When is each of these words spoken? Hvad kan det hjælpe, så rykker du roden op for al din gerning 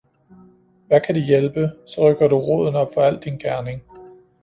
Hvad 0.87 1.01
kan 1.01 1.15
det 1.15 1.23
hjælpe, 1.25 1.69
så 1.87 2.09
rykker 2.11 2.27
du 2.27 2.35
roden 2.39 2.75
op 2.75 2.91
for 2.93 3.01
al 3.01 3.17
din 3.23 3.37
gerning 3.37 3.83